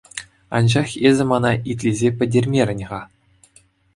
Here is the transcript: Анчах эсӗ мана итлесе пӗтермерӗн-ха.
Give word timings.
Анчах 0.55 0.89
эсӗ 1.07 1.23
мана 1.29 1.51
итлесе 1.71 2.09
пӗтермерӗн-ха. 2.17 3.01